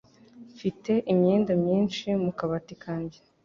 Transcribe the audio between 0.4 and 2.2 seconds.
Mfite imyenda myinshi